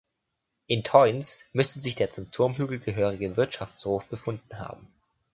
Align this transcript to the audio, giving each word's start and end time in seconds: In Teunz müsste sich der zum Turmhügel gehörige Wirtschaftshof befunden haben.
In 0.65 0.83
Teunz 0.83 1.45
müsste 1.53 1.77
sich 1.77 1.93
der 1.93 2.09
zum 2.09 2.31
Turmhügel 2.31 2.79
gehörige 2.79 3.37
Wirtschaftshof 3.37 4.03
befunden 4.07 4.57
haben. 4.57 4.91